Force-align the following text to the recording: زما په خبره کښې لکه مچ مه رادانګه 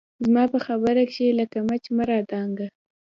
زما 0.25 0.43
په 0.53 0.59
خبره 0.65 1.01
کښې 1.09 1.27
لکه 1.39 1.57
مچ 1.67 1.83
مه 1.95 2.03
رادانګه 2.09 2.67